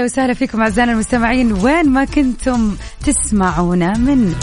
[0.00, 1.52] ال Mix ويا هلا وسهلا فيكم أعزائنا المستمعين.
[1.52, 4.34] وين ما كنتم تسمعونا من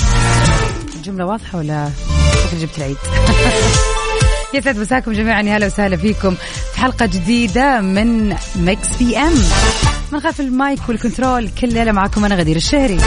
[0.95, 1.89] الجملة واضحة ولا
[2.43, 2.97] شكل جبت العيد؟
[4.53, 5.41] يسعد مساكم جميعا.
[5.41, 6.35] يا هلا وسهلا فيكم
[6.73, 9.34] في حلقة جديدة من Mix PM
[10.11, 12.97] من خلف ال mic وال control كل ليلة معكم أنا غدير الشهري.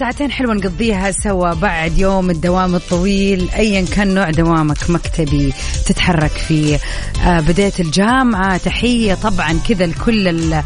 [0.00, 3.50] ساعتين حلوة نقضيها سوا بعد يوم الدوام الطويل.
[3.56, 5.52] أيا كان نوع دوامك مكتبي
[5.86, 6.78] تتحرك فيه.
[7.24, 8.56] آه بديت الجامعة.
[8.56, 10.62] تحية طبعا كذا لكل ال-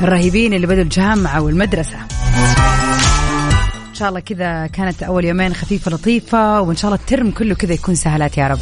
[0.00, 1.96] الرهيبين اللي بدوا الجامعة والمدرسة.
[3.88, 7.72] إن شاء الله كذا كانت أول يومين خفيفة لطيفة وإن شاء الله الترم كله كذا
[7.74, 8.58] يكون سهلات يا رب.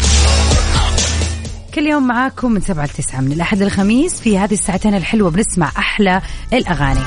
[1.75, 5.31] كل يوم معاكم من سبعة لتسعة من الأحد للخميس في هذه الساعتين الحلوة.
[5.31, 6.20] بنسمع أحلى
[6.53, 7.00] الأغاني.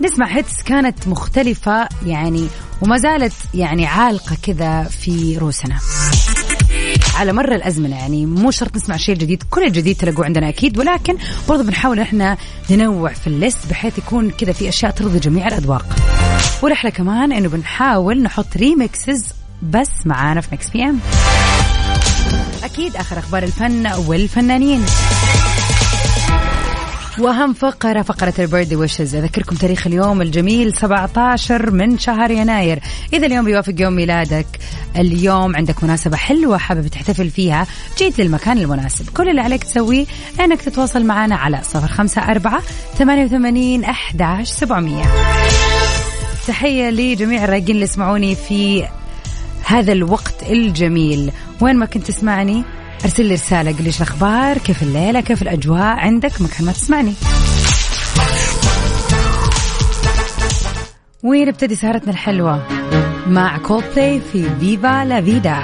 [0.00, 2.48] نسمع هيتس كانت مختلفة يعني
[2.82, 5.78] وما زالت يعني عالقة كذا في روسنا.
[7.14, 11.16] على مر الأزمنة يعني مو شرط نسمع شيء جديد كل الجديد تلاقوه عندنا أكيد ولكن
[11.48, 12.36] برضو بنحاول إحنا
[12.70, 15.86] ننوع في ال list بحيث يكون كذا في أشياء ترضي جميع الأذواق.
[16.62, 19.24] ورحلة كمان إنه بنحاول نحط remixes
[19.62, 21.00] بس معانا في Mix PM
[22.64, 24.84] أكيد آخر أخبار الفن والفنانين.
[27.18, 32.80] واهم فقره فقرة ال birthday wishes أذكركم تاريخ اليوم الجميل 17 من شهر يناير.
[33.12, 34.46] إذا اليوم بيوافق يوم ميلادك.
[34.96, 37.66] اليوم عندك مناسبة حلوة حابب تحتفل فيها.
[37.98, 39.08] جيت للمكان المناسب.
[39.08, 40.06] كل اللي عليك تسويه
[40.40, 42.60] إنك تتواصل معنا على 054
[42.98, 45.04] 88 11 700
[46.46, 48.84] تحية لجميع الرايقين اللي يسمعوني في
[49.64, 51.32] هذا الوقت الجميل.
[51.60, 52.64] وين ما كنت تسمعني
[53.06, 57.14] أرسل لي رسالة قل لي إيش الأخبار؟ كيف الليلة؟ كيف الأجواء؟ عندك؟ مكان ما تسمعني.
[61.22, 62.66] ونبتدي سهرتنا الحلوة؟
[63.26, 65.58] مع كولبلاي في Viva la Vida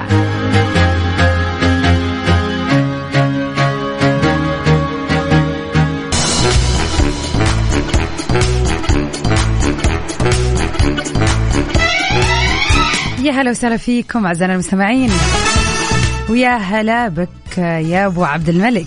[13.22, 15.10] يا هلا وسهلا فيكم أعزائنا المستمعين.
[16.28, 18.87] ويا هلا بك يا أبو عبد الملك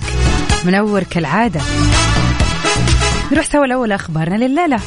[0.65, 1.61] منور كالعادة.
[3.31, 4.79] نروح سوا الأول أخبارنا لليلة.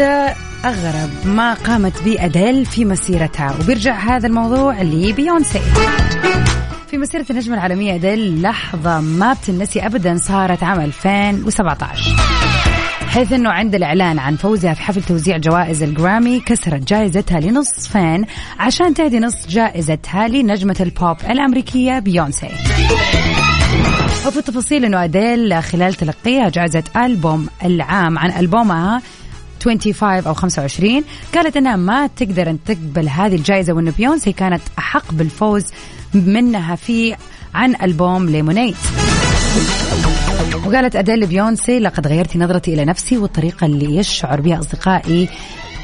[0.00, 0.34] هذا
[0.64, 3.56] أغرب ما قامت به أديل في مسيرتها.
[3.60, 5.60] وبيرجع هذا الموضوع لبيونسي.
[6.88, 12.16] في مسيرة النجمة العالمية أديل لحظة ما بتنسي أبدا صارت عام 2017
[13.08, 18.26] حيث أنه عند الإعلان عن فوزها في حفل توزيع جوائز الجرامي كسرت جائزتها لنصفين
[18.58, 22.48] عشان تهدي نصف جائزتها لنجمة البوب الأمريكية بيونسي.
[24.26, 29.02] وفي التفاصيل إنه اديل خلال تلقيها جائزة ألبوم العام عن ألبومها
[29.62, 31.04] 25 أو 25
[31.34, 35.64] قالت إنها ما تقدر أن تقبل هذه الجائزة وانه بيونسي كانت أحق بالفوز
[36.14, 37.16] منها في
[37.54, 38.76] عن ألبوم ليمونيت
[40.66, 45.28] وقالت أديل بيونسي لقد غيرت نظرتي إلى نفسي والطريقة اللي يشعر بها أصدقائي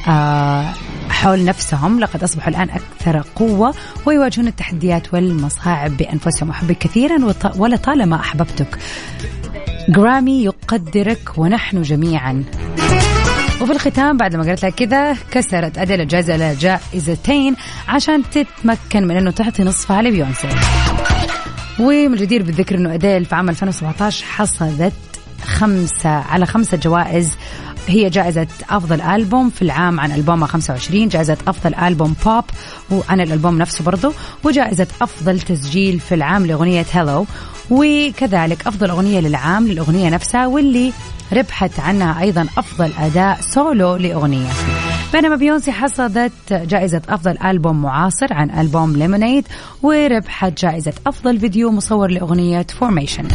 [0.09, 0.65] آه
[1.11, 2.01] حول نفسهم.
[2.01, 3.75] لقد أصبحوا الآن أكثر قوة
[4.07, 8.79] ويواجهون التحديات والمصاعب بأنفسهم أحبك كثيرا ولطالما أحببتك.
[9.89, 12.45] جرامي يقدرك ونحن جميعا.
[13.61, 17.57] وفي الختام بعد ما قالت لها كذا كسرت أديل الجائزة جائزتين
[17.89, 20.49] عشان تتمكن من أنه تعطي نصفها لبيونسي.
[21.81, 24.93] ومن الجدير بالذكر إنه اديل في عام 2017 حصدت
[25.45, 27.33] خمسة على خمسة جوائز
[27.89, 32.45] هي جائزة أفضل ألبوم في العام عن ألبومها 25 جائزة أفضل ألبوم بوب
[32.91, 34.13] وعن الألبوم نفسه برضو
[34.45, 37.27] وجائزة أفضل تسجيل في العام لأغنية هيلو
[37.71, 40.93] وكذلك أفضل أغنية للعام للأغنية نفسها واللي
[41.33, 44.51] ربحت عنها أيضا أفضل أداء سولو لأغنية.
[45.13, 49.49] بينما بيونسي حصدت جائزة أفضل ألبوم معاصر عن ألبوم Lemonade
[49.83, 53.29] وربحت جائزة أفضل فيديو مصور لأغنية Formation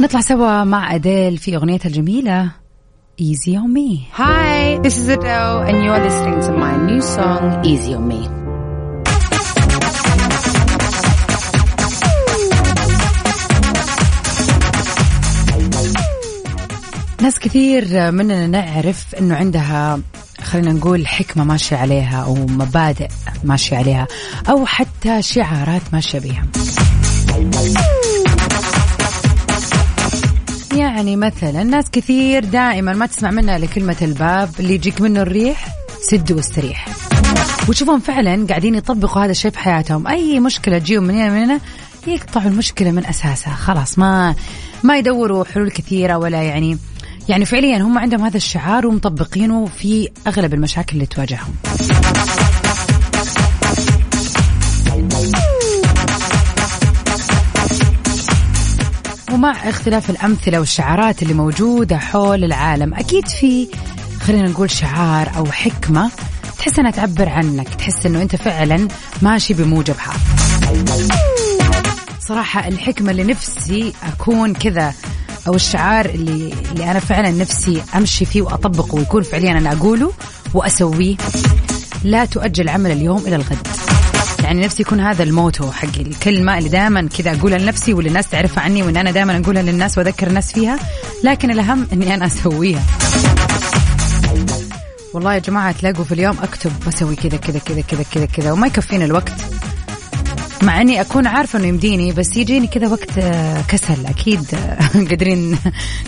[0.00, 2.50] نطلع سوا مع أديل في أغنيتها الجميلة
[3.20, 4.06] Easy on me.
[4.12, 8.28] Hi, this is Adele, and you're listening to my new song, Easy on Me.
[17.22, 20.00] ناس كثير مننا نعرف إنه عندها
[20.42, 23.08] خلينا نقول حكمة ماشية عليها أو مبادئ
[23.44, 24.06] ماشية عليها
[24.48, 26.46] أو حتى شعارات ماشية بها
[30.78, 35.68] يعني مثلا ناس كثير دائما ما تسمع منها إلا كلمة الباب اللي يجيك منه الريح
[36.00, 36.88] سد واستريح.
[37.68, 40.06] وتشوفهم فعلا قاعدين يطبقوا هذا الشيء في حياتهم.
[40.06, 41.60] أي مشكلة تجيهم من هنا من هنا
[42.06, 43.54] يقطعوا المشكلة من أساسها.
[43.54, 44.34] خلاص ما
[44.82, 46.78] ما يدوروا حلول كثيرة ولا يعني
[47.28, 51.54] يعني فعليا هم عندهم هذا الشعار ومطبقينه في أغلب المشاكل اللي تواجههم.
[59.38, 63.68] ومع اختلاف الأمثلة والشعارات اللي موجودة حول العالم أكيد في
[64.20, 66.10] خلينا نقول شعار أو حكمة
[66.58, 68.88] تحس إنها تعبر عنك تحس إنه أنت فعلا
[69.22, 70.12] ماشي بموجبها
[72.20, 74.94] صراحة الحكمة اللي نفسي أكون كذا
[75.46, 80.12] أو الشعار اللي اللي أنا فعلا نفسي أمشي فيه وأطبقه ويكون فعليا أنا أقوله
[80.54, 81.16] وأسويه
[82.04, 83.87] لا تؤجل عمل اليوم إلى الغد.
[84.42, 88.62] يعني نفسي يكون هذا الموتو حق الكلمة اللي دائما كذا أقولها لنفسي واللي الناس تعرفها
[88.62, 90.78] عني وإن أنا دائما أقولها للناس وأذكر الناس فيها
[91.24, 92.82] لكن الأهم إني أنا أسويها.
[95.14, 98.66] والله يا جماعة تلاقوا في اليوم أكتب بسوي كذا كذا كذا كذا كذا كذا وما
[98.66, 99.34] يكفيني الوقت.
[100.62, 104.06] مع إني أكون عارفة إنه يمديني بس يجيني كذا وقت آه، كسل.
[104.06, 104.78] أكيد آه،
[105.10, 105.58] قادرين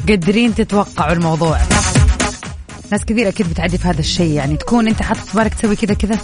[0.08, 1.58] قادرين تتوقعوا الموضوع.
[2.92, 5.94] ناس كثير أكيد بتعدي في هذا الشيء يعني تكون أنت حاطط في بالك تسوي كذا
[5.94, 6.18] كذا.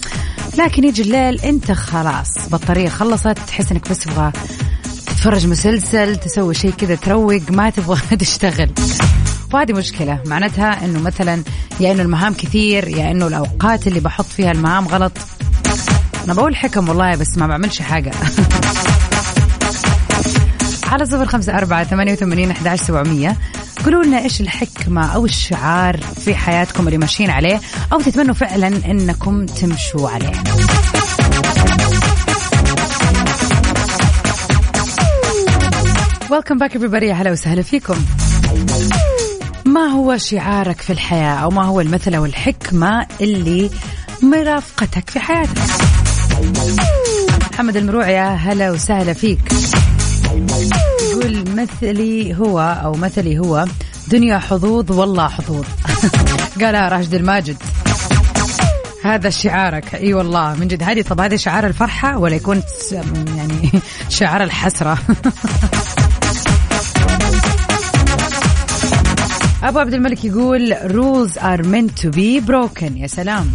[0.59, 4.33] لكن يجي الليل أنت خلاص بطارية خلصت تحس إنك بس تبغى
[5.07, 8.71] تتفرج مسلسل تسوي شيء كذا تروق ما تبغى تشتغل.
[9.53, 11.43] وهذه مشكلة معناتها إنه مثلا
[11.81, 15.13] يا إنه المهام كثير يا إنه الأوقات اللي بحط فيها المهام غلط.
[16.25, 18.13] أنا بقول حكم والله بس ما بعملش حاجة.
[20.93, 23.37] على صفر خمسة أربعة ثمانية وثمانين أحد سبعمية.
[23.85, 27.61] قولوا لنا إيش الحكمة أو الشعار في حياتكم اللي ماشيين عليه
[27.93, 30.33] أو تتمنوا فعلا إنكم تمشوا عليه.
[36.29, 37.11] Welcome back everybody.
[37.11, 37.97] هلا وسهلا فيكم.
[39.67, 43.71] ما هو شعارك في الحياة أو ما هو المثل أو الحكمة اللي
[44.23, 45.59] مرافقتك في حياتك؟
[47.53, 49.41] محمد المروع يا هلا وسهلا فيك.
[51.17, 53.65] يقول مثلي هو أو مثلي هو
[54.09, 55.65] دنيا حظوظ والله حظوظ.
[56.61, 57.57] قالها راشد الماجد.
[59.05, 59.95] هذا شعارك.
[59.95, 60.83] إي والله من جد.
[60.83, 62.63] هذه طب هذا شعار الفرحة ولا يكون
[63.37, 63.71] يعني
[64.19, 64.99] شعار الحسرة؟
[69.63, 72.97] أبو عبد الملك يقول rules are meant to be broken.
[72.97, 73.51] يا سلام.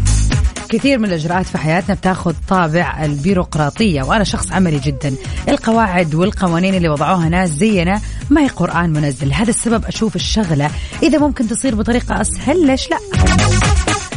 [0.72, 5.16] كثير من الإجراءات في حياتنا بتاخذ طابع البيروقراطية وأنا شخص عملي جدا.
[5.50, 9.34] القواعد والقوانين اللي وضعوها ناس زينا ما هي قرآن منزل.
[9.34, 10.70] هذا السبب أشوف الشغلة.
[11.04, 12.98] إذا ممكن تصير بطريقة أسهل ليش لا؟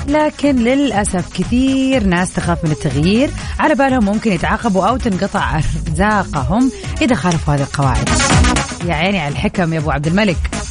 [0.09, 3.31] لكن للأسف كثير ناس تخاف من التغيير.
[3.61, 8.09] على بالهم ممكن يتعاقبوا أو تنقطع أرزاقهم إذا خالفوا هذه القواعد.
[8.85, 10.64] يا عيني على الحكم يا أبو عبد الملك.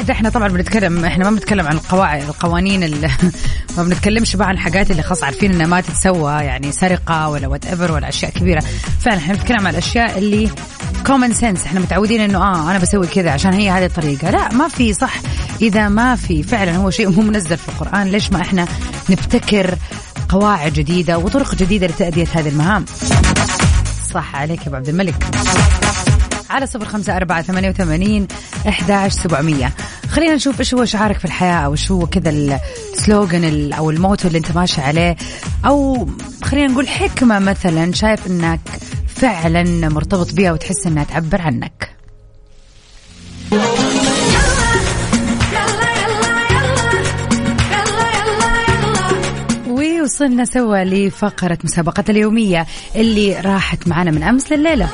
[0.00, 2.80] إذا إحنا طبعا بنتكلم إحنا ما بنتكلم عن القواعد القوانين
[3.76, 7.92] ما بنتكلمش بقى عن الحاجات اللي خلاص عارفين إنها ما تتسوى يعني سرقة ولا whatever
[7.92, 8.62] ولا أشياء كبيرة.
[9.00, 10.50] فعلا إحنا بنتكلم عن الأشياء اللي
[11.06, 14.30] common sense إحنا متعودين إنه آه أنا بسوي كذا عشان هي هذه الطريقة.
[14.30, 15.14] لا ما في صح.
[15.62, 18.06] إذا ما في فعلا هو شيء مو منزل في القرآن.
[18.06, 18.66] ليش ما إحنا
[19.10, 19.74] نبتكر
[20.28, 22.84] قواعد جديدة وطرق جديدة لتأدية هذه المهام؟
[24.14, 25.24] صح عليك يا أبو عبد الملك.
[26.50, 28.26] على صفر خمسة أربعة ثمانية وثمانين
[28.68, 29.72] إحداش سبعمية.
[30.08, 34.38] خلينا نشوف إيش هو شعارك في الحياة أو إيش هو كذا السلوغن أو الموتو اللي
[34.38, 35.16] أنت ماشي عليه.
[35.66, 36.08] أو
[36.42, 38.60] خلينا نقول حكمة مثلا شايف إنك
[39.06, 41.90] فعلا مرتبط بها وتحس إنها تعبر عنك.
[50.04, 52.66] وصلنا سوا لفقرة مسابقة اليومية
[52.96, 54.88] اللي راحت معنا من أمس لليلة.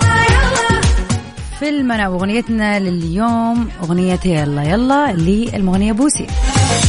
[1.61, 6.27] فيلمنا وأغنيتنا لليوم أغنية يلا يلا للمغنية بوسي.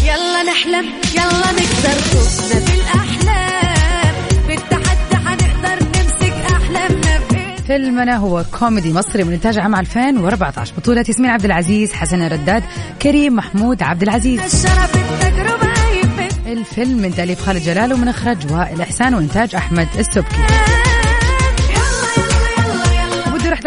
[0.03, 4.15] يلا نحلم يلا نكسر خوفنا بالاحلام
[4.47, 7.19] بالتحدي حنقدر نمسك أحلامنا
[7.67, 12.63] فيلمنا هو كوميدي مصري من إنتاج عام 2014 بطولة ياسمين عبد العزيز حسن رداد
[13.01, 14.39] كريم محمود عبد العزيز.
[14.39, 20.37] الشرف التجربة يفت الفيلم من تأليف خالد جلال ومن إخراج وائل إحسان وإنتاج أحمد السبكي.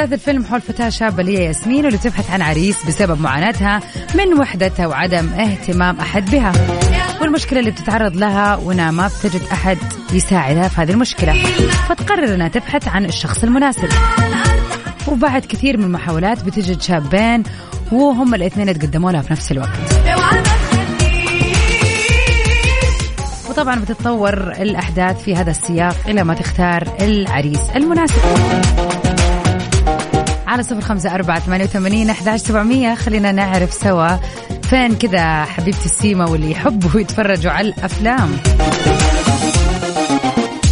[0.00, 3.80] أحداث الفيلم حول فتاة شابة اللي هي ياسمين واللي تبحث عن عريس بسبب معاناتها
[4.14, 6.52] من وحدتها وعدم اهتمام أحد بها.
[7.20, 9.78] والمشكلة اللي بتتعرض لها وإنها ما بتجد أحد
[10.12, 11.32] يساعدها في هذه المشكلة.
[11.88, 13.88] فتقرر إنها تبحث عن الشخص المناسب.
[15.08, 17.42] وبعد كثير من المحاولات بتجد شابين
[17.92, 19.78] وهم الاثنين يتقدموا لها في نفس الوقت.
[23.50, 28.20] وطبعا بتتطور الأحداث في هذا السياق إلى ما تختار العريس المناسب.
[30.50, 32.94] على صفر خمسة أربعة ثمانية وثمانين أحد سبعمية.
[32.94, 34.16] خلينا نعرف سوا
[34.62, 38.36] فين كذا حبيبتي السيما واللي يحبوا يتفرجوا على الأفلام.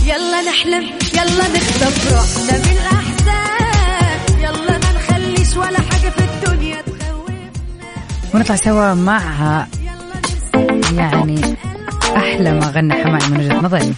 [0.07, 8.35] يلا نحلم يلا نخطف روحنا بالاحزان يلا ما نخليش ولا حاجة في الدنيا تخوفنا.
[8.35, 9.67] ونطلع سوا مع
[10.97, 11.57] يعني
[12.17, 13.95] أحلى ما غنى حماقي من وجهة نظري.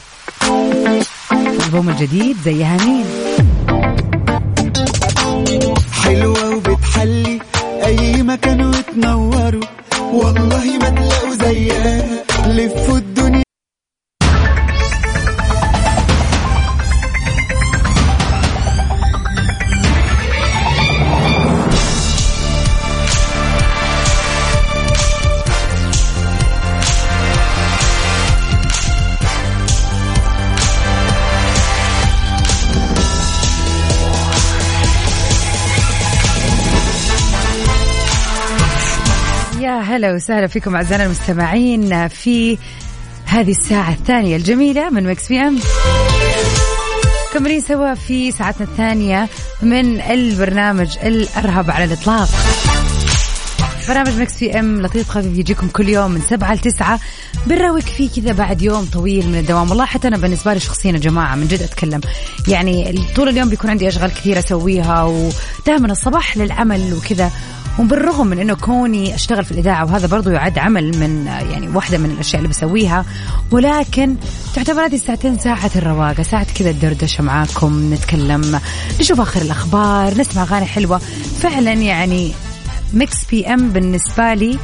[1.32, 3.29] الألبوم الجديد زيها مين
[6.10, 7.38] حلوة وبتحلي.
[7.86, 9.62] أي مكان وتنوروا
[10.12, 12.24] والله ما تلاقوا زيها.
[12.46, 12.98] لفوا
[40.00, 42.58] هلا وسهلا فيكم أعزائنا المستمعين في
[43.24, 45.58] هذه الساعة الثانية الجميلة من Mix PM.
[47.34, 49.28] مكملين سوا في ساعتنا الثانية
[49.62, 52.28] من البرنامج الأرهب على الإطلاق.
[53.88, 57.00] برنامج Mix PM لطيف خفيف يجيكم كل يوم من سبعة لتسعة
[57.46, 59.70] بنراويك فيه كذا بعد يوم طويل من الدوام.
[59.70, 62.00] والله حتى أنا بالنسبة لي شخصيا يا جماعة من جد أتكلم.
[62.48, 67.30] يعني طول اليوم بيكون عندي أشغال كثيرة أسويها ودائما الصباح للعمل وكذا.
[67.80, 72.10] وبالرغم من إنه كوني أشتغل في الإذاعة وهذا برضو يعد عمل من يعني واحدة من
[72.10, 73.04] الأشياء اللي بسويها.
[73.50, 74.16] ولكن
[74.54, 78.60] تعتبر هذه الساعتين ساعة الرواقة ساعة كذا الدردشة معاكم نتكلم
[79.00, 81.00] نشوف آخر الأخبار نسمع أغاني حلوة.
[81.40, 82.32] فعلا يعني
[82.94, 84.58] Mix PM بالنسبة لي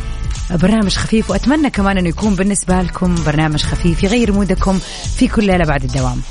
[0.51, 4.79] برنامج خفيف وأتمنى كمان إنه يكون بالنسبة لكم برنامج خفيف يغير مودكم
[5.17, 6.23] في كل ليلة بعد الدوام.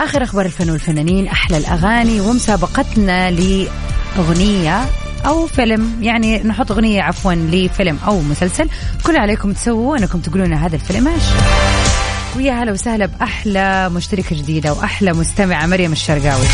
[0.00, 4.84] آخر أخبار الفن والفنانين أحلى الأغاني ومسابقتنا لأغنية
[5.26, 5.98] أو فيلم.
[6.00, 8.68] يعني نحط أغنية عفوا لفيلم أو مسلسل.
[9.06, 11.22] كل عليكم تسووا أنكم تقولون هذا الفيلم إيش.
[12.36, 16.46] ويا هلا وسهلا بأحلى مشتركة جديدة وأحلى مستمعة مريم الشرقاوي.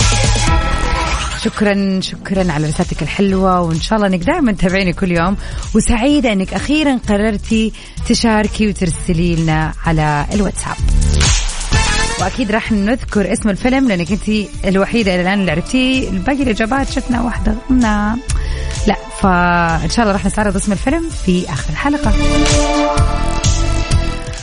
[1.44, 5.36] شكرا شكرا على رسالتك الحلوة وإن شاء الله إنك دائما تتابعيني كل يوم.
[5.74, 7.72] وسعيدة إنك أخيرا قررتي
[8.08, 10.76] تشاركي وترسلي لنا على الواتساب.
[12.20, 17.22] وأكيد راح نذكر اسم الفيلم لأنك أنت الوحيدة إلى الآن اللي عرفتيه الباقي الإجابات شفنا
[17.22, 17.54] واحدة.
[17.70, 18.20] نعم
[18.86, 22.12] لا فإن شاء الله راح نستعرض اسم الفيلم في آخر الحلقة.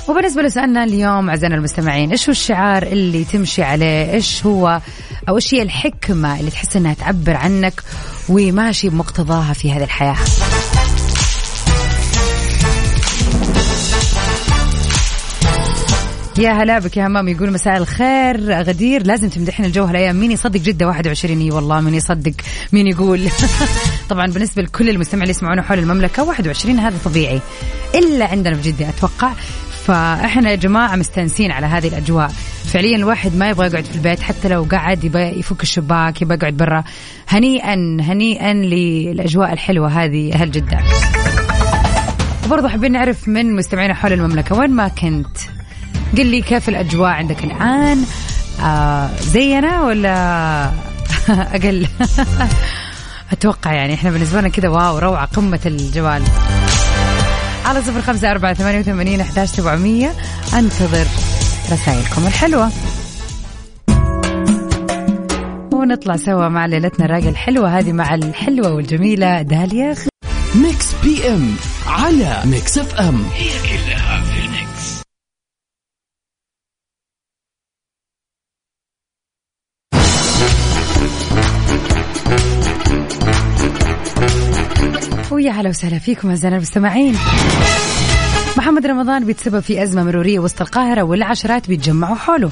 [0.08, 4.82] وبالنسبة لسؤالنا اليوم أعزائنا المستمعين إيش هو الشعار اللي تمشي عليه؟ إيش هو
[5.30, 7.84] أو إيش هي الحكمة اللي تحس أنها تعبر عنك
[8.30, 10.16] وماشي بمقتضاها في هذه الحياة؟
[16.38, 18.62] يا هلا بك يا همام يقول مساء الخير.
[18.62, 20.16] غدير لازم تمدحين الجو هالايام.
[20.16, 22.34] مين يصدق جدة 21 إي والله مين يصدق؟
[22.72, 23.30] مين يقول؟
[24.10, 27.42] طبعا بالنسبة لكل المستمعين اللي يسمعونا حول المملكة 21 هذا طبيعي.
[27.96, 29.34] إلا عندنا في جدة أتوقع.
[29.86, 32.32] فإحنا يا جماعة مستانسين على هذه الأجواء.
[32.66, 36.58] فعليا الواحد ما يبغى يقعد في البيت حتى لو قعد يبغى يفك الشباك يبغى يقعد
[36.58, 36.84] برا.
[37.28, 40.80] هنيئا هنيئا للأجواء الحلوة هذه أهل جدة.
[42.46, 45.38] وبرضه حابين نعرف من مستمعينا حول المملكة وين ما كنت.
[46.18, 48.06] قل لي كيف الأجواء عندك الآن؟
[48.64, 50.14] آه زينا ولا
[51.56, 51.88] أقل؟
[53.32, 56.24] أتوقع يعني إحنا بالنسبة لنا كذا واو روعة قمة الجوال
[57.66, 60.14] على صفر خمسة أربعة ثمانية وثمانين أحداش سبعمية.
[60.54, 61.06] أنتظر
[61.72, 62.70] رسائلكم الحلوة.
[65.74, 69.96] ونطلع سوا مع ليلتنا الراقة الحلوة هذه مع الحلوة والجميلة داليا
[70.56, 71.56] Mix PM
[71.88, 73.24] على Mix FM.
[85.34, 87.16] ويا هلا وسهلا فيكم اعزائنا المستمعين.
[88.58, 92.50] محمد رمضان بيتسبب في أزمة مرورية وسط القاهرة والعشرات بيتجمعوا حوله.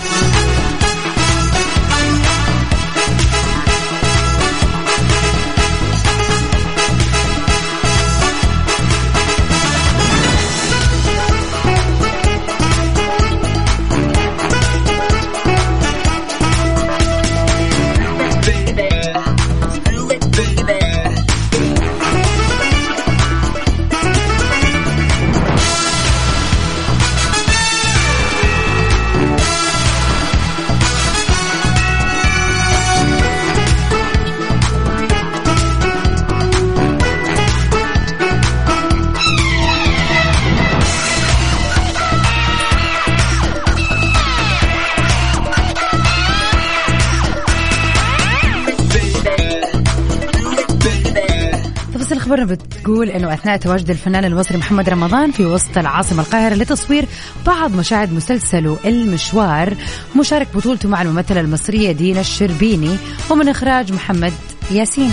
[52.32, 57.06] خبرنا بتقول إنه أثناء تواجد الفنان المصري محمد رمضان في وسط العاصمة القاهرة لتصوير
[57.46, 59.76] بعض مشاهد مسلسله المشوار
[60.20, 62.98] مشارك بطولته مع الممثلة المصرية دينا الشربيني
[63.30, 64.34] ومن إخراج محمد
[64.72, 65.12] ياسين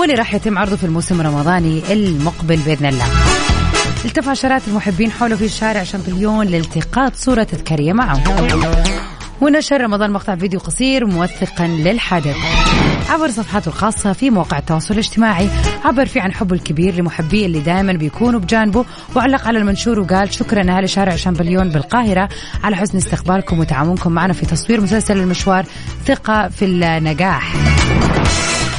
[0.00, 3.06] واللي راح يتم عرضه في الموسم الرمضاني المقبل بإذن الله.
[4.04, 8.22] التف عشرات المحبين حوله في شارع شامبليون لالتقاط صورة تذكارية معه.
[9.42, 12.36] ونشر رمضان مقطع فيديو قصير موثقا للحدث
[13.08, 15.48] عبر صفحاته الخاصة في مواقع التواصل الاجتماعي.
[15.84, 18.84] عبر فيه عن حبه الكبير لمحبيه اللي دائما بيكونوا بجانبه
[19.16, 22.28] وعلق على المنشور وقال شكرا أهل شارع شامبليون بالقاهرة
[22.64, 25.64] على حسن استقبالكم وتعاونكم معنا في تصوير مسلسل المشوار
[26.06, 27.54] ثقة في النجاح.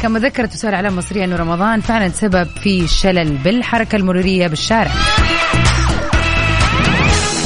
[0.01, 4.91] كما ذكرت وسائل الاعلام المصريه إنه رمضان فعلا سبب في شلل بالحركة المرورية بالشارع.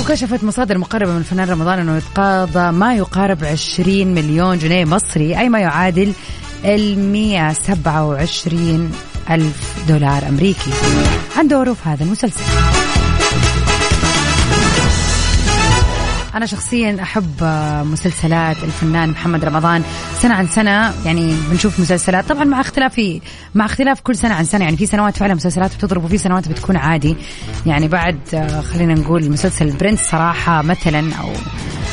[0.08, 5.50] وكشفت مصادر مقربة من الفنان رمضان أنه يتقاضى ما يقارب 20 مليون جنيه مصري أي
[5.50, 6.14] ما يعادل
[6.66, 8.92] ال 127
[9.30, 10.72] ألف دولار أمريكي.
[11.38, 12.44] عن دوره في هذا المسلسل.
[16.38, 17.44] أنا شخصيا أحب
[17.92, 19.84] مسلسلات الفنان محمد رمضان
[20.22, 22.30] سنة عن سنة يعني بنشوف مسلسلات.
[22.30, 23.02] طبعا مع اختلاف
[23.56, 26.78] مع اختلاف كل سنة عن سنة يعني في سنوات فعلا مسلسلات بتضرب وفي سنوات بتكون
[26.78, 27.16] عادي.
[27.66, 28.20] يعني بعد
[28.74, 31.30] خلينا نقول مسلسل برنس صراحة مثلا أو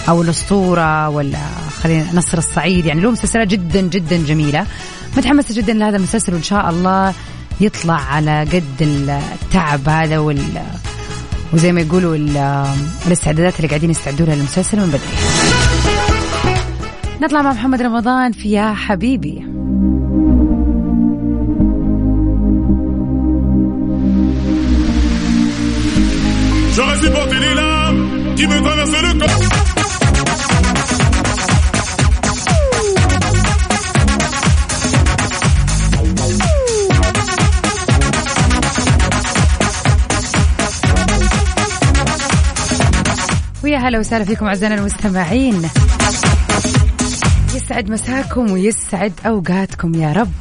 [0.08, 1.38] أو الأسطورة ولا
[1.82, 4.66] خلينا نصر الصعيد يعني له مسلسلات جدا جدا جميلة.
[5.16, 7.14] متحمسة جدا لهذا المسلسل وإن شاء الله
[7.60, 10.62] يطلع على قد التعب هذا وال
[11.52, 12.16] وزي ما يقولوا
[13.06, 15.00] الاستعدادات اللي قاعدين يستعدوا لها للمسلسل من بدري
[17.22, 19.54] نطلع مع محمد رمضان في يا حبيبي
[27.54, 29.93] larmes qui me le corps.
[43.76, 45.68] هلا وسهلا فيكم أعزائنا المستمعين.
[47.54, 50.32] يسعد مساكم ويسعد أوقاتكم يا رب.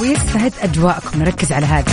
[0.00, 1.92] ويسعد أجواءكم نركز على هذا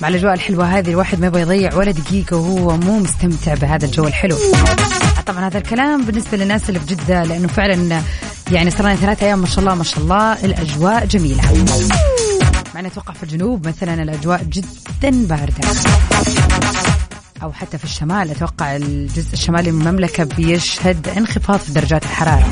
[0.00, 4.06] مع الأجواء الحلوة هذه الواحد ما يبغى يضيع ولا دقيقة وهو مو مستمتع بهذا الجو
[4.06, 4.36] الحلو.
[5.26, 8.02] طبعا هذا الكلام بالنسبة للناس اللي في جدة لأنه فعلا
[8.52, 11.42] يعني صار لنا ثلاثة أيام ما شاء الله ما شاء الله الأجواء جميلة.
[12.74, 15.68] مع أتوقع في الجنوب مثلا الأجواء جدا باردة.
[17.42, 22.50] أو حتى في الشمال أتوقع الجزء الشمالي من المملكة بيشهد انخفاض في درجات الحرارة.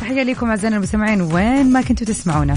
[0.00, 2.54] تحية لكم أعزائنا المستمعين وين ما كنتوا تسمعونا.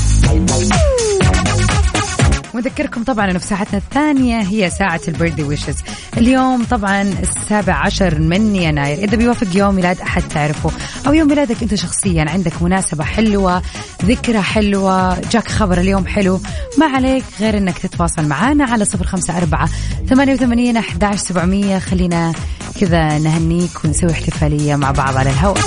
[2.58, 5.76] ونذكركم طبعا إنه في ساعتنا الثانية هي ساعة البيرثدي ويشز.
[6.18, 8.98] اليوم طبعا السابع عشر من يناير.
[8.98, 10.72] إذا بيوافق يوم ميلاد أحد تعرفه.
[11.08, 13.62] أو يوم ميلادك أنت شخصيا عندك مناسبة حلوة
[14.06, 16.42] ذكرى حلوة جاك خبر اليوم حلو
[16.78, 19.70] ما عليك غير أنك تتواصل معنا على صفر خمسة أربعة
[20.10, 21.80] ثمانية وثمانين أحداش سبعمية.
[21.80, 22.34] خلينا
[22.80, 25.58] كذا نهنيك ونسوي احتفالية مع بعض على الهواء.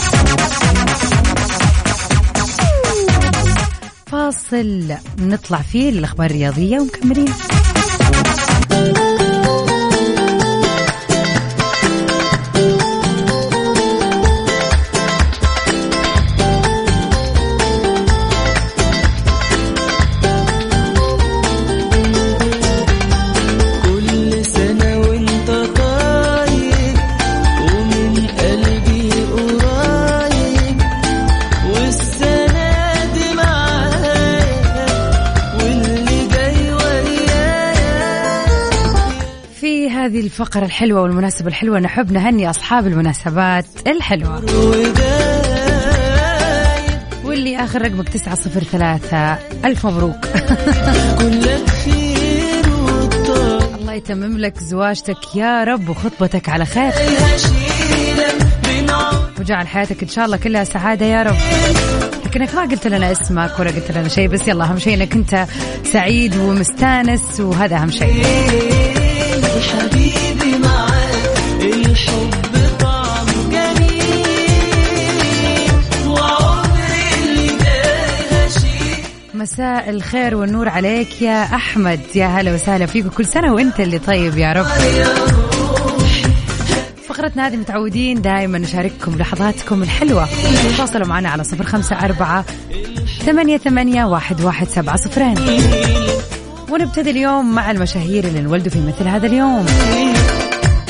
[4.30, 4.94] فاصل.
[5.18, 7.32] نطلع فيه للأخبار الرياضية ومكملين
[40.30, 41.80] الفقرة الحلوة والمناسبة الحلوة.
[41.80, 44.44] نحب نهني أصحاب المناسبات الحلوة.
[47.24, 49.38] واللي آخر رقمك تسعة صفر ثلاثة.
[49.64, 50.16] ألف مبروك.
[53.80, 56.92] الله يتمم لك زواجتك يا رب وخطبتك على خير.
[59.40, 61.36] وجعل حياتك إن شاء الله كلها سعادة يا رب.
[62.26, 65.46] لكنك ما قلت لنا اسمك ولا قلت لنا شيء بس يلا أهم شيء إنك أنت
[65.84, 68.99] سعيد ومستانس وهذا أهم شيء.
[79.34, 82.00] مساء الخير والنور عليك يا أحمد.
[82.14, 83.06] يا هلا وسهلا فيك.
[83.06, 84.66] وكل سنة وأنت اللي طيب يا رب.
[87.08, 90.28] فقرتنا هذه متعودين دائما نشارككم لحظاتكم الحلوة.
[90.76, 92.44] تواصلوا معنا على صفر خمسة أربعة
[93.26, 95.34] ثمانية ثمانية واحد واحد سبعة صفرين.
[96.70, 99.66] ونبتدي اليوم مع المشاهير اللي انولدوا في مثل هذا اليوم.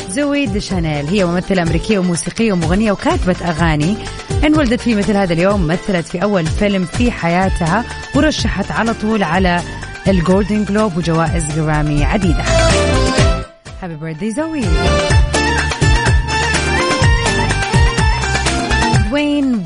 [0.08, 3.96] زوي ديشانيل هي ممثلة أمريكية وموسيقية ومغنية وكاتبة أغاني.
[4.44, 9.60] انولدت في مثل هذا اليوم مثلت في أول فيلم في حياتها ورشحت على طول على
[10.08, 12.44] ال Golden Globe وجوائز جرامي عديدة.
[13.82, 14.64] happy birthday زوي.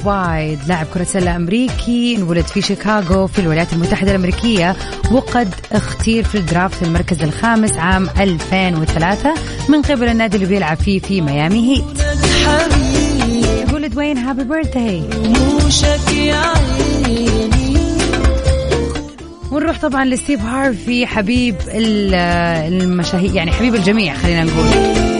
[0.07, 4.77] وايد لاعب كرة سلة أمريكي انولد في شيكاغو في الولايات المتحدة الأمريكية
[5.13, 9.35] وقد اختير في ال draft المركز الخامس عام 2003
[9.69, 11.85] من قبل النادي اللي بيلعب فيه في Miami Heat.
[13.69, 13.85] نقول
[14.19, 15.03] happy birthday
[19.53, 22.15] ونروح طبعا لستيف هارفي حبيب ال-
[22.83, 25.14] المشاهير يعني حبيب الجميع خلينا نقول.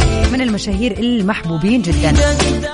[0.59, 2.13] المشاهير المحبوبين جدا.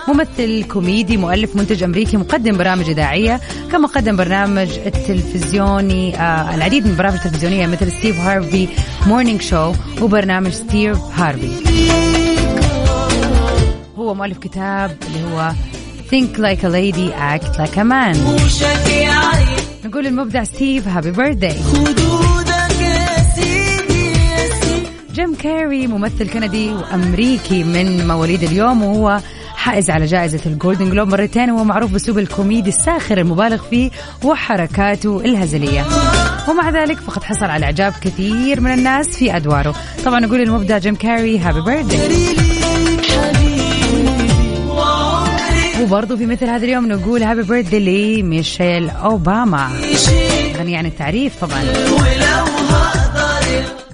[0.08, 3.40] ممثل كوميدي مؤلف منتج أمريكي مقدم برامج إذاعية
[3.72, 8.68] كما قدم برنامج التلفزيوني آه العديد من البرامج التلفزيونية مثل Steve Harvey
[9.06, 11.50] Morning Show وبرنامج ستيف هارفي
[13.98, 15.52] هو مؤلف كتاب اللي هو
[16.10, 18.16] Think like a lady act like a man.
[19.84, 21.56] نقول المبدع ستيف happy birthday
[25.20, 29.20] جيم كاري ممثل كندي وأمريكي من مواليد اليوم وهو
[29.54, 33.90] حائز على جائزة ال Golden Globe مرتين وهو معروف بأسلوب الكوميدي الساخر المبالغ فيه
[34.24, 35.87] وحركاته الهزلية.
[36.48, 39.74] ومع ذلك فقد حصل على إعجاب كثير من الناس في أدواره.
[40.04, 42.37] طبعا نقول المبدع جيم كاري happy birthday
[45.83, 49.68] وبرضه في مثل هذا اليوم نقول happy birthday لميشيل أوباما.
[50.56, 51.62] غني عن التعريف طبعا.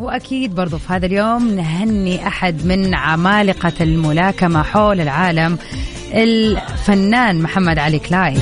[0.01, 5.59] وأكيد برضو في هذا اليوم نهني أحد من عمالقة الملاكمة حول العالم
[6.15, 8.37] الفنان محمد علي كلاي.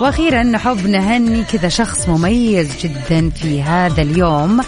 [0.00, 4.60] وأخيرا نحب نهني كذا شخص مميز جدا في هذا اليوم.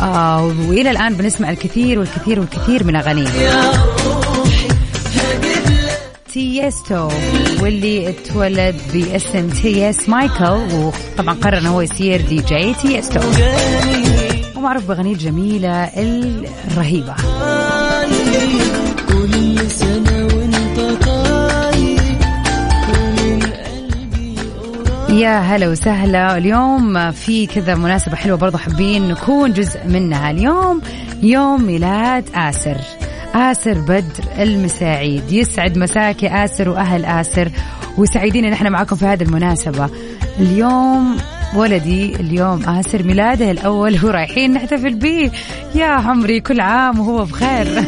[0.00, 3.28] آه وإلى الآن بنسمع الكثير والكثير والكثير من أغانيه.
[6.32, 7.08] تيستو
[7.60, 13.20] واللي اتولد باسم تيس مايكل وطبعا قرر إنه هو يصير دي جي تيستو.
[14.56, 17.14] ومعروف باغانيه الجميله الرهيبة.
[19.08, 21.08] كل سنة وانت
[25.10, 26.36] يا هلا وسهلا.
[26.36, 30.30] اليوم في كذا مناسبة حلوة برضو حابين نكون جزء منها.
[30.30, 30.80] اليوم
[31.22, 32.76] يوم ميلاد آسر.
[33.34, 35.32] آسر بدر المساعيد.
[35.32, 37.50] يسعد مساك يا آسر وأهل آسر.
[37.98, 39.90] وسعيدين إن إحنا معكم في هذه المناسبة.
[40.40, 41.16] اليوم
[41.54, 43.98] ولدي اليوم آسر ميلاده الأول.
[44.04, 45.30] ورايحين نحتفل به.
[45.74, 47.84] يا عمري كل عام وهو بخير.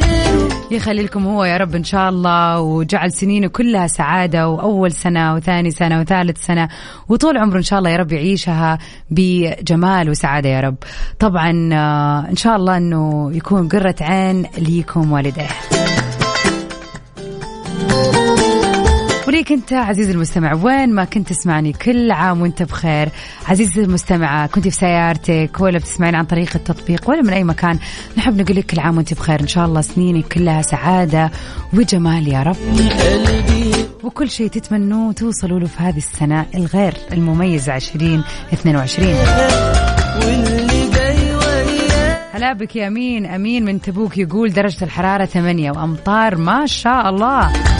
[0.70, 2.60] يخلي لكم هو يا رب إن شاء الله.
[2.60, 6.68] وجعل سنينه كلها سعادة وأول سنة وثاني سنة وثالث سنة
[7.08, 8.78] وطول عمره إن شاء الله يا رب يعيشها
[9.10, 10.76] بجمال وسعادة يا رب.
[11.18, 15.48] طبعا آه، إن شاء الله أنه يكون قرة عين ليكم والديه.
[19.34, 23.08] وليك أنت عزيزي المستمع وين ما كنت تسمعني كل عام وأنت بخير.
[23.46, 27.78] عزيزتي المستمعة كنت في سيارتك ولا بتسمعين عن طريق التطبيق ولا من أي مكان
[28.16, 29.40] نحب نقول لك كل عام وأنت بخير.
[29.40, 31.30] إن شاء الله سنينك كلها سعادة
[31.72, 32.56] وجمال يا رب.
[34.04, 39.08] وكل شيء تتمنوه توصلوا له في هذه السنة الغير المميزة 2022
[40.22, 43.26] واللي جاي وياك هلا بك يا أمين.
[43.26, 47.73] أمين من تبوك يقول درجة الحرارة 8 وأمطار ما شاء الله.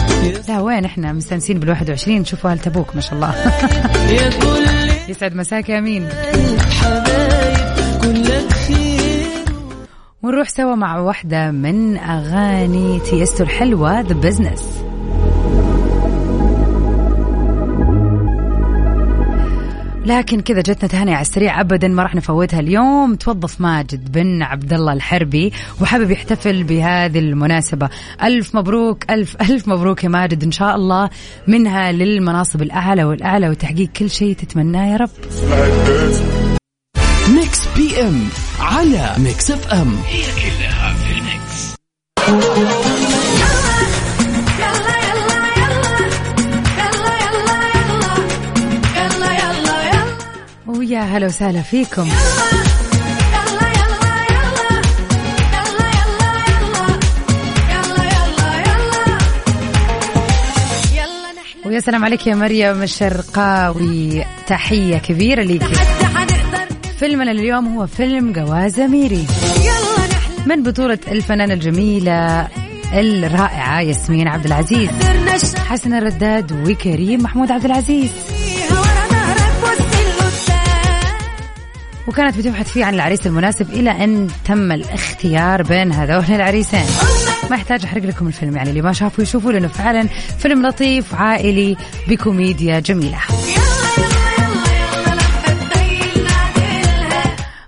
[0.47, 3.35] لا وين إحنا؟ مستانسين بال 21 شوفوا أهل تبوك ما شاء الله.
[5.09, 5.81] يسعد مساك يا
[8.49, 9.45] خير
[10.23, 14.83] ونروح سوا مع واحدة من أغاني تيستو الحلوة The Business
[20.05, 21.61] لكن كذا جتنا تهاني على السريع.
[21.61, 23.15] ابدا ما راح نفوتها اليوم.
[23.15, 27.89] توظف ماجد بن عبد الله الحربي وحابب يحتفل بهذه المناسبة.
[28.23, 30.43] ألف مبروك ألف ألف مبروك يا ماجد.
[30.43, 31.09] إن شاء الله
[31.47, 35.09] منها للمناصب الأعلى والأعلى وتحقيق كل شيء تتمناه يا رب.
[37.35, 38.23] Mix PM
[38.59, 41.75] على Mix FM هي كلها في ال mix
[50.85, 52.09] ويا هلا وسهلا فيكم.
[61.65, 64.25] ويا سلام عليك يا مريم الشرقاوي.
[64.47, 65.63] تحية كبيرة ليك.
[66.99, 69.25] فيلمنا اليوم هو فيلم جواز ميري
[70.45, 72.47] من بطولة الفنانة الجميلة
[72.93, 74.89] الرائعة ياسمين عبد العزيز
[75.55, 78.11] حسن الرداد وكريم محمود عبد العزيز.
[82.07, 86.85] وكانت بتبحث فيه عن العريس المناسب إلى أن تم الاختيار بين هذول العريسين.
[87.49, 90.07] ما يحتاج أحرق لكم الفيلم يعني اللي ما شافوا يشوفوا لأنه فعلا
[90.39, 93.17] فيلم لطيف عائلي بكوميديا جميلة.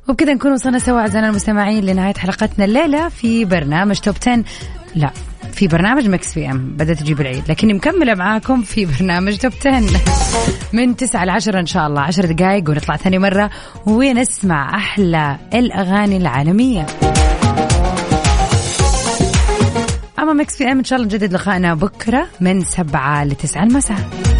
[0.07, 4.43] وبكذا نكون وصلنا سوا أعزائنا المستمعين لنهاية حلقتنا الليلة في برنامج Top 10
[4.95, 5.09] لا.
[5.57, 6.75] في برنامج Mix PM.
[6.77, 7.43] بدأت تجيب العيد.
[7.49, 9.83] لكني مكملة معاكم في برنامج Top 10
[10.73, 12.01] من 9 ل 10 إن شاء الله.
[12.01, 13.49] 10 دقائق ونطلع ثاني مرة
[13.85, 16.85] ونسمع أحلى الأغاني العالمية.
[20.19, 24.36] أما مكس في أم إن شاء الله نجدد لقائنا بكرة من 7 ل 9 المساء.